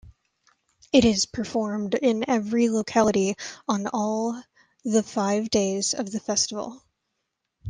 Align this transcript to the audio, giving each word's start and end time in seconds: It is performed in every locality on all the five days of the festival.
It 0.91 1.05
is 1.05 1.27
performed 1.27 1.93
in 1.93 2.27
every 2.27 2.71
locality 2.71 3.35
on 3.67 3.85
all 3.85 4.41
the 4.83 5.03
five 5.03 5.51
days 5.51 5.93
of 5.93 6.11
the 6.11 6.19
festival. 6.19 6.81